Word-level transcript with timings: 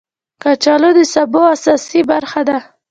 کچالو 0.41 0.89
د 0.97 0.99
سبو 1.13 1.41
اساسي 1.55 2.01
برخه 2.11 2.41
ده 2.47 2.57